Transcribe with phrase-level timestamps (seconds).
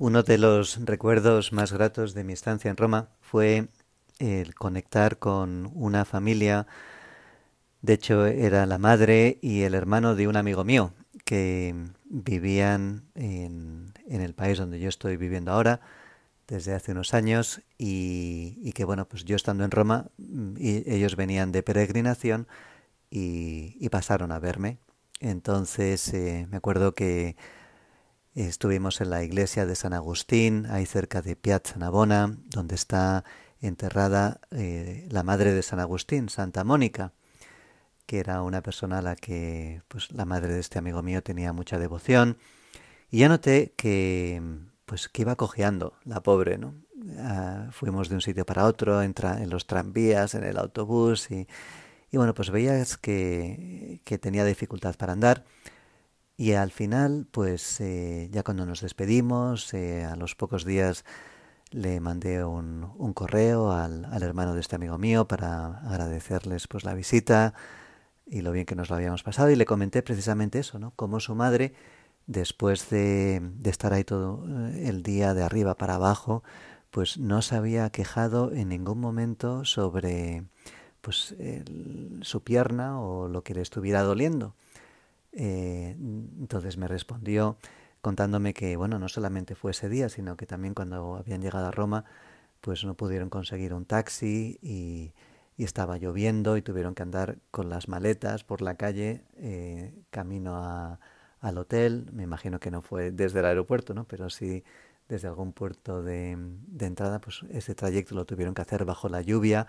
[0.00, 3.68] Uno de los recuerdos más gratos de mi estancia en Roma fue
[4.18, 6.66] el conectar con una familia,
[7.82, 10.94] de hecho era la madre y el hermano de un amigo mío
[11.26, 11.74] que
[12.06, 15.82] vivían en, el país donde yo estoy viviendo ahora
[16.48, 20.06] desde hace unos años y, que bueno, pues yo estando en Roma
[20.56, 22.48] y ellos venían de peregrinación
[23.10, 24.78] y, pasaron a verme.
[25.20, 27.36] Entonces eh, me acuerdo que
[28.34, 33.24] Estuvimos en la iglesia de San Agustín, ahí cerca de Piazza Navona, donde está
[33.60, 37.12] enterrada eh, la madre de San Agustín, Santa Mónica,
[38.06, 41.52] que era una persona a la que pues, la madre de este amigo mío tenía
[41.52, 42.38] mucha devoción.
[43.10, 44.40] Y ya noté que,
[44.86, 46.74] pues, que iba cojeando la pobre, ¿no?
[47.18, 51.48] Ah, fuimos de un sitio para otro, entra en los tranvías, en el autobús y,
[52.12, 55.44] y bueno, pues veías que, que tenía dificultad para andar.
[56.40, 61.04] Y al final, pues eh, ya cuando nos despedimos, eh, a los pocos días
[61.70, 66.84] le mandé un, un correo al, al, hermano de este amigo mío para agradecerles pues
[66.84, 67.52] la visita
[68.26, 70.92] y lo bien que nos lo habíamos pasado y le comenté precisamente eso, ¿no?
[70.96, 71.74] Como su madre,
[72.26, 76.42] después de, de estar ahí todo eh, el día de arriba para abajo,
[76.90, 80.44] pues no se había quejado en ningún momento sobre
[81.02, 81.34] pues
[82.22, 84.54] su pierna o lo que le estuviera doliendo.
[85.32, 87.56] Eh, entonces me respondió
[88.00, 91.70] contándome que, bueno, no solamente fue ese día, sino que también cuando habían llegado a
[91.70, 92.04] Roma,
[92.60, 95.12] pues no pudieron conseguir un taxi y,
[95.58, 100.98] estaba lloviendo y tuvieron que andar con las maletas por la calle eh, camino
[101.40, 102.08] al hotel.
[102.14, 104.04] Me imagino que no fue desde el aeropuerto, ¿no?
[104.04, 104.64] Pero sí
[105.06, 109.20] desde algún puerto de, de entrada, pues ese trayecto lo tuvieron que hacer bajo la
[109.20, 109.66] lluvia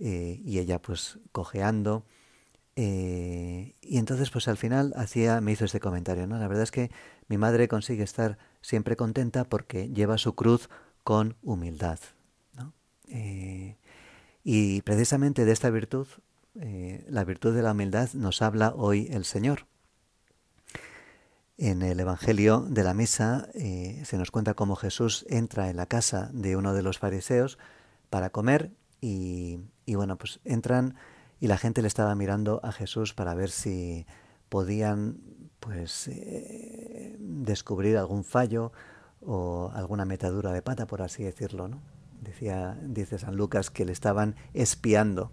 [0.00, 2.04] eh, y ella pues cojeando.
[2.76, 6.38] Eh, y entonces, pues al final hacía, me hizo este comentario, ¿no?
[6.38, 6.90] La verdad es que
[7.28, 10.68] mi madre consigue estar siempre contenta porque lleva su cruz
[11.02, 11.98] con humildad,
[12.56, 12.72] ¿no?
[13.08, 13.76] Eh,
[14.44, 16.06] y precisamente de esta virtud,
[16.60, 19.66] eh, la virtud de la humildad, nos habla hoy el Señor.
[21.58, 26.30] En el Evangelio de la Misa se nos cuenta cómo Jesús entra en la casa
[26.32, 27.58] de uno de los fariseos
[28.08, 28.70] para comer
[29.02, 30.96] y, y bueno, pues entran
[31.40, 34.06] y la gente le estaba mirando a Jesús para ver si
[34.50, 35.18] podían
[35.58, 38.72] pues eh, descubrir algún fallo
[39.22, 41.80] o alguna metadura de pata, por así decirlo, ¿no?
[42.20, 45.32] Decía, dice San Lucas que le estaban espiando,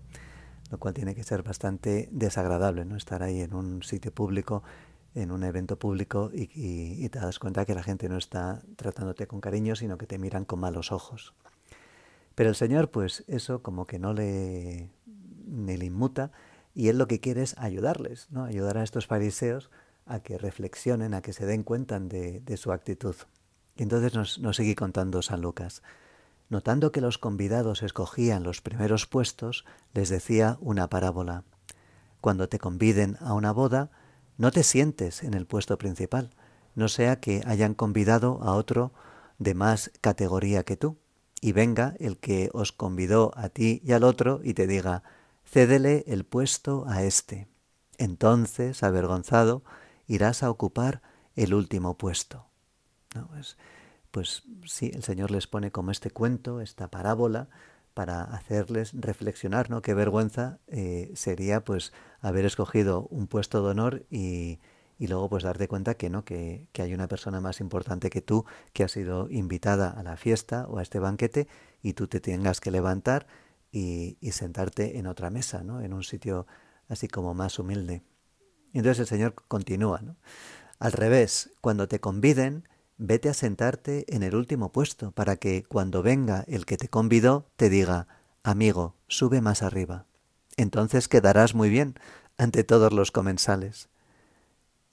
[0.72, 2.95] lo cual tiene que ser bastante desagradable, ¿no?
[2.95, 4.63] Estar ahí en un sitio público,
[5.13, 9.28] en un evento público y, y te das cuenta que la gente no está tratándote
[9.28, 11.34] con cariño, sino que te miran con malos ojos.
[12.35, 14.91] Pero el Señor, pues eso como que no le
[15.47, 16.31] ni le inmuta,
[16.73, 18.43] y él lo que quiere es ayudarles, ¿no?
[18.43, 19.69] ayudar a estos fariseos
[20.05, 23.15] a que reflexionen, a que se den cuenta de, su actitud.
[23.75, 25.81] Y entonces nos, nos sigue contando San Lucas.
[26.49, 31.43] Notando que los convidados escogían los primeros puestos, les decía una parábola.
[32.21, 33.89] Cuando te conviden a una boda,
[34.37, 36.29] no te sientes en el puesto principal,
[36.75, 38.93] no sea que hayan convidado a otro
[39.39, 40.97] de más categoría que tú,
[41.41, 45.03] y venga el que os convidó a ti y al otro y te diga,
[45.49, 47.47] cédele el puesto a éste.
[47.97, 49.63] Entonces, avergonzado,
[50.07, 51.01] irás a ocupar
[51.35, 52.45] el último puesto.
[53.15, 53.27] ¿No?
[53.27, 53.57] Pues,
[54.11, 57.49] pues sí, el Señor les pone como este cuento, esta parábola,
[57.93, 59.81] para hacerles reflexionar, ¿no?
[59.81, 64.59] Qué vergüenza eh, sería pues haber escogido un puesto de honor y,
[64.99, 68.21] y luego pues darte cuenta que no, que, que, hay una persona más importante que
[68.21, 71.47] tú que ha sido invitada a la fiesta o a este banquete
[71.81, 73.25] y tú te tengas que levantar
[73.72, 75.81] y, sentarte en otra mesa, ¿no?
[75.81, 76.47] en un sitio
[76.89, 78.03] así como más humilde.
[78.73, 80.01] Entonces el Señor continúa.
[80.79, 82.67] Al revés, cuando te conviden,
[82.97, 87.50] vete a sentarte en el último puesto para que cuando venga el que te convidó
[87.56, 88.07] te diga,
[88.44, 90.06] amigo, sube más arriba.
[90.56, 91.95] Entonces quedarás muy bien
[92.38, 93.89] ante todos los comensales.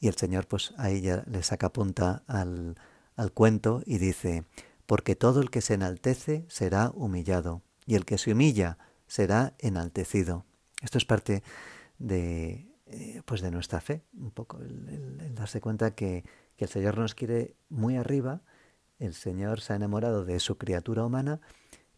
[0.00, 2.76] Y el Señor pues ahí ya le saca punta al,
[3.16, 4.44] al cuento y dice,
[4.86, 10.44] porque todo el que se enaltece será humillado, y el que se humilla será enaltecido.
[10.82, 11.42] Esto es parte
[11.98, 16.24] de, eh, pues de nuestra fe, un poco, el, darse cuenta que,
[16.56, 18.40] el Señor nos quiere muy arriba,
[18.98, 21.42] el Señor se ha enamorado de su criatura humana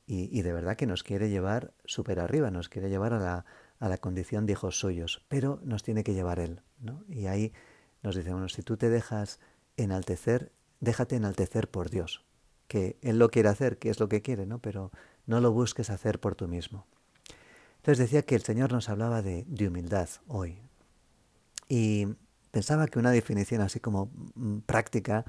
[0.06, 3.44] y, de verdad que nos quiere llevar súper arriba, nos quiere llevar a la,
[3.78, 6.62] a la condición de hijos suyos, pero nos tiene que llevar Él.
[6.80, 7.04] ¿no?
[7.08, 7.52] Y ahí
[8.02, 9.38] nos dice, bueno, si tú te dejas
[9.76, 10.50] enaltecer,
[10.80, 12.24] déjate enaltecer por Dios,
[12.66, 14.58] que Él lo quiere hacer, que es lo que quiere, ¿no?
[14.60, 14.90] Pero
[15.26, 16.86] no lo busques hacer por tú mismo.
[17.76, 20.58] Entonces decía que el Señor nos hablaba de, humildad hoy.
[21.68, 22.06] Y
[22.50, 25.24] pensaba que una definición así como mm, práctica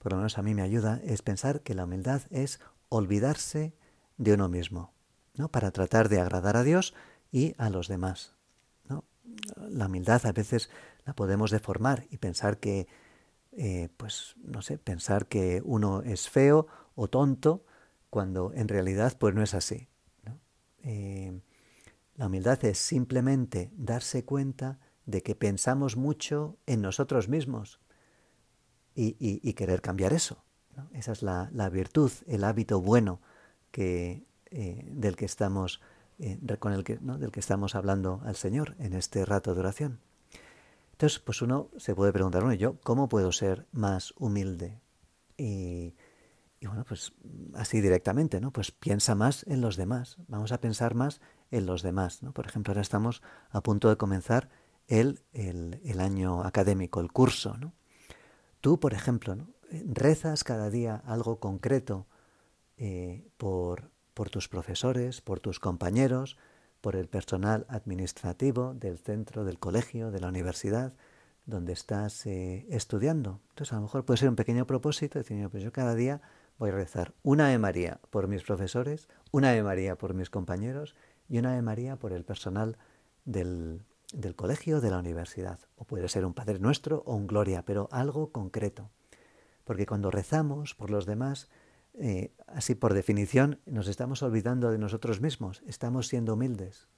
[0.00, 2.58] por lo menos a mí me ayuda, es pensar que la humildad es
[2.88, 3.74] olvidarse
[4.16, 4.92] de uno mismo,
[5.36, 5.50] ¿no?
[5.50, 6.94] Para tratar de agradar a Dios
[7.30, 8.34] y a los demás.
[8.88, 9.04] ¿no?
[9.68, 10.70] La humildad a veces
[11.04, 12.88] la podemos deformar y pensar que,
[13.52, 17.66] eh, pues, no sé, pensar que uno es feo o tonto
[18.10, 19.88] cuando en realidad pues no es así.
[20.82, 21.40] Eh,
[22.16, 27.80] la humildad es simplemente darse cuenta de que pensamos mucho en nosotros mismos
[28.94, 30.44] y, querer cambiar eso.
[30.92, 33.20] Esa es la, virtud, el hábito bueno
[33.70, 35.80] que, eh, del que estamos
[36.18, 40.00] eh, con el que, del que estamos hablando al Señor en este rato de oración.
[40.92, 44.78] Entonces, pues uno se puede preguntar, bueno, yo, ¿cómo puedo ser más humilde?
[46.60, 47.14] Y bueno, pues
[47.54, 48.52] así directamente, ¿no?
[48.52, 50.18] Pues piensa más en los demás.
[50.28, 52.32] Vamos a pensar más en los demás, ¿no?
[52.32, 54.50] Por ejemplo, ahora estamos a punto de comenzar
[54.86, 57.72] el, el, año académico, el curso, ¿no?
[58.60, 59.48] Tú, por ejemplo, ¿no?
[59.86, 62.06] rezas cada día algo concreto
[62.76, 66.36] eh, por, por tus profesores, por tus compañeros,
[66.82, 70.92] por el personal administrativo del centro, del colegio, de la universidad,
[71.46, 73.40] donde estás eh, estudiando.
[73.50, 76.20] Entonces, a lo mejor puede ser un pequeño propósito, decir, pues yo cada día
[76.60, 80.94] voy a rezar una de María por mis profesores, una de María por mis compañeros
[81.26, 82.76] y una de María por el personal
[83.24, 83.80] del,
[84.12, 85.58] del colegio, de la universidad.
[85.76, 88.90] O puede ser un Padre Nuestro o un Gloria, pero algo concreto.
[89.64, 91.48] Porque cuando rezamos por los demás,
[91.94, 96.88] eh, así por definición, nos estamos olvidando de nosotros mismos, estamos siendo humildes.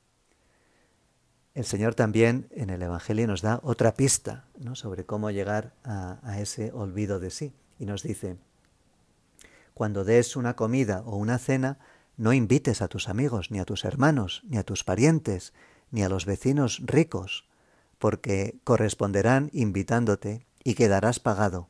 [1.54, 6.72] El Señor también en el Evangelio nos da otra pista sobre cómo llegar a, ese
[6.72, 7.52] olvido de sí.
[7.78, 8.38] Y nos dice,
[9.74, 11.78] cuando des una comida o una cena,
[12.16, 15.52] no invites a tus amigos, ni a tus hermanos, ni a tus parientes,
[15.90, 17.48] ni a los vecinos ricos,
[17.98, 21.68] porque corresponderán invitándote y quedarás pagado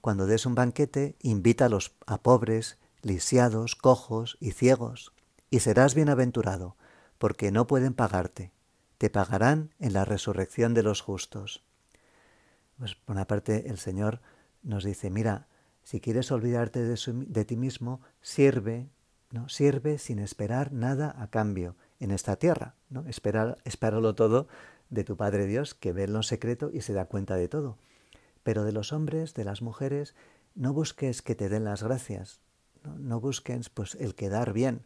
[0.00, 1.68] cuando des un banquete, invita
[2.06, 5.12] a, pobres, lisiados, cojos y ciegos,
[5.50, 6.76] y serás bienaventurado,
[7.18, 8.52] porque no pueden pagarte.
[8.98, 11.62] Te pagarán en la resurrección de los justos.
[12.78, 14.20] Pues por una parte el Señor
[14.62, 15.48] nos dice, mira,
[15.90, 18.88] si quieres olvidarte de, ti mismo, sirve,
[19.32, 19.48] ¿no?
[19.48, 23.04] Sirve sin esperar nada a cambio en esta tierra, ¿no?
[23.08, 24.46] Esperar, espéralo todo
[24.88, 27.76] de tu Padre Dios, que ve lo secreto y se da cuenta de todo.
[28.44, 30.14] Pero de los hombres, de las mujeres,
[30.54, 32.40] no busques que te den las gracias,
[32.84, 34.82] no, busques pues el quedar bien,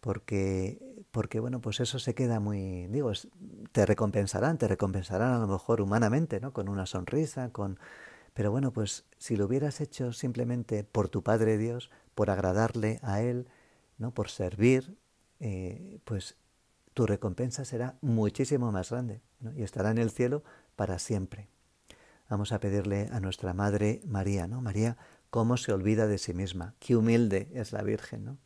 [0.00, 3.12] porque, porque bueno, pues eso se queda muy, digo,
[3.70, 6.52] te recompensarán, te recompensarán a lo mejor humanamente, ¿no?
[6.52, 7.78] Con una sonrisa, con...
[8.34, 13.20] Pero bueno, pues si lo hubieras hecho simplemente por tu Padre Dios, por agradarle a
[13.20, 13.48] Él,
[13.98, 14.12] ¿no?
[14.12, 14.96] Por servir,
[15.40, 16.36] eh, pues
[16.94, 19.20] tu recompensa será muchísimo más grande
[19.56, 20.42] y estará en el cielo
[20.76, 21.48] para siempre.
[22.28, 24.60] Vamos a pedirle a nuestra Madre María, ¿no?
[24.60, 24.96] María,
[25.30, 28.38] cómo se olvida de sí misma, qué humilde es la Virgen, ¿no?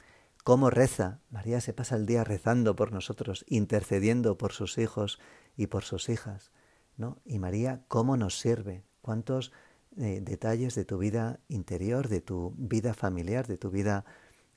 [0.42, 1.20] Cómo reza.
[1.30, 5.18] María se pasa el día rezando por nosotros, intercediendo por sus hijos
[5.56, 6.52] y por sus hijas,
[6.96, 7.18] ¿no?
[7.24, 9.52] Y María, cómo nos sirve, cuántos
[9.98, 14.04] eh, detalles de tu vida interior, de tu vida familiar, de tu vida,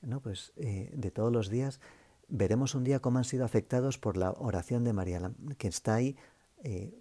[0.02, 0.20] ¿no?
[0.20, 1.80] Pues eh, de todos los días,
[2.28, 6.16] veremos un día cómo han sido afectados por la oración de María, que está ahí
[6.62, 6.94] eh,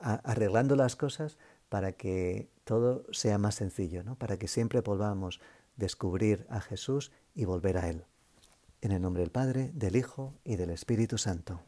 [0.00, 4.16] arreglando las cosas para que todo sea más sencillo, ¿no?
[4.16, 8.04] para que siempre volvamos a descubrir a Jesús y volver a Él.
[8.80, 11.60] En el nombre del Padre, del Hijo y del Espíritu Santo.